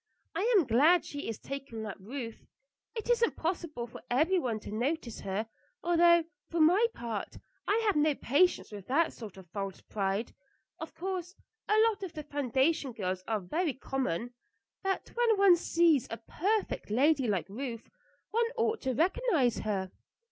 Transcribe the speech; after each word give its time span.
I 0.33 0.51
am 0.57 0.65
glad 0.65 1.05
she 1.05 1.29
is 1.29 1.37
taking 1.37 1.85
up 1.85 1.95
Ruth. 1.99 2.47
It 2.95 3.07
isn't 3.11 3.35
possible 3.35 3.85
for 3.85 4.01
every 4.09 4.39
one 4.39 4.59
to 4.61 4.71
notice 4.71 5.19
her; 5.19 5.47
although, 5.83 6.23
for 6.49 6.59
my 6.59 6.87
part, 6.95 7.37
I 7.67 7.83
have 7.85 7.95
no 7.95 8.15
patience 8.15 8.71
with 8.71 8.87
that 8.87 9.13
sort 9.13 9.37
of 9.37 9.47
false 9.51 9.79
pride. 9.81 10.33
Of 10.79 10.95
course, 10.95 11.35
a 11.69 11.77
lot 11.87 12.01
of 12.01 12.13
the 12.13 12.23
foundation 12.23 12.93
girls 12.93 13.23
are 13.27 13.41
very 13.41 13.75
common; 13.75 14.33
but 14.81 15.09
when 15.13 15.37
one 15.37 15.55
sees 15.55 16.07
a 16.09 16.17
perfect 16.17 16.89
lady 16.89 17.27
like 17.27 17.45
Ruth 17.47 17.87
one 18.31 18.47
ought 18.57 18.81
to 18.81 18.95
recognize 18.95 19.59
her." 19.59 19.91